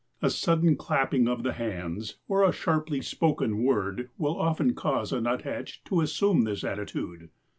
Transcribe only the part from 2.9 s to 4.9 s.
spoken word will often